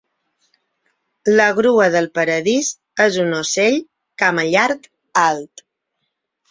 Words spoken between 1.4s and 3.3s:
grua del paradís és